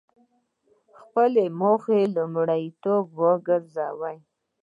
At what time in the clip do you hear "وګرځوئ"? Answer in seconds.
3.19-4.17